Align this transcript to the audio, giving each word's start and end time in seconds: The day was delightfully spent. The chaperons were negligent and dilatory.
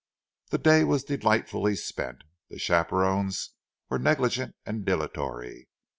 The 0.49 0.57
day 0.57 0.83
was 0.83 1.03
delightfully 1.03 1.75
spent. 1.75 2.23
The 2.49 2.57
chaperons 2.57 3.51
were 3.87 3.99
negligent 3.99 4.55
and 4.65 4.83
dilatory. 4.83 5.67